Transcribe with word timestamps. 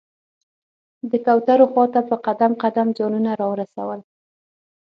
د 1.11 1.11
کوترو 1.25 1.65
خواته 1.71 2.01
په 2.09 2.15
قدم 2.25 2.51
قدم 2.63 2.87
ځانونه 2.97 3.29
راورسول. 3.41 3.99